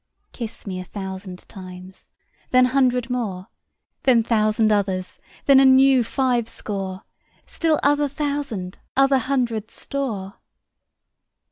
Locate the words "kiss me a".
0.31-0.83